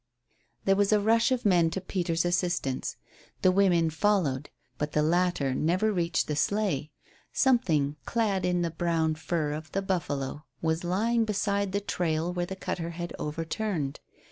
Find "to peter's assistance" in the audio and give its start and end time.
1.69-2.97